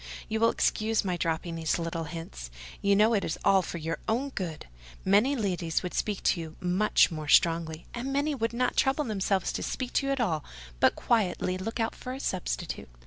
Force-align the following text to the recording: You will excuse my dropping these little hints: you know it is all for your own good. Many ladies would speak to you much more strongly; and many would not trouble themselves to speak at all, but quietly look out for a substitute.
You 0.27 0.39
will 0.39 0.49
excuse 0.49 1.05
my 1.05 1.15
dropping 1.15 1.53
these 1.53 1.77
little 1.77 2.05
hints: 2.05 2.49
you 2.81 2.95
know 2.95 3.13
it 3.13 3.23
is 3.23 3.37
all 3.45 3.61
for 3.61 3.77
your 3.77 3.99
own 4.09 4.29
good. 4.29 4.65
Many 5.05 5.35
ladies 5.35 5.83
would 5.83 5.93
speak 5.93 6.23
to 6.23 6.39
you 6.41 6.55
much 6.59 7.11
more 7.11 7.27
strongly; 7.27 7.85
and 7.93 8.11
many 8.11 8.33
would 8.33 8.51
not 8.51 8.75
trouble 8.75 9.03
themselves 9.03 9.51
to 9.51 9.61
speak 9.61 10.03
at 10.03 10.19
all, 10.19 10.43
but 10.79 10.95
quietly 10.95 11.55
look 11.59 11.79
out 11.79 11.93
for 11.93 12.13
a 12.15 12.19
substitute. 12.19 12.89